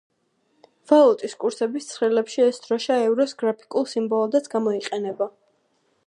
ვალუტის 0.91 1.35
კურსების 1.43 1.89
ცხრილებში 1.89 2.41
ეს 2.45 2.59
დროშა 2.63 2.97
ევროს 3.09 3.35
გრაფიკულ 3.41 3.85
სიმბოლოდაც 3.91 4.49
გამოიყენება. 4.55 5.29